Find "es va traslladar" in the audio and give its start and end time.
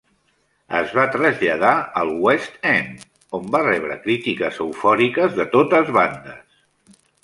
0.79-1.73